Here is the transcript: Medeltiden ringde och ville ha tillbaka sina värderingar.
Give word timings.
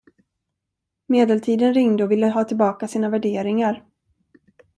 Medeltiden 1.05 1.73
ringde 1.73 2.03
och 2.03 2.11
ville 2.11 2.27
ha 2.27 2.43
tillbaka 2.43 2.87
sina 2.87 3.09
värderingar. 3.09 3.85